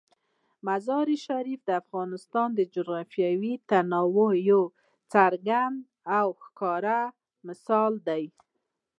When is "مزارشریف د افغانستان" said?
0.67-2.49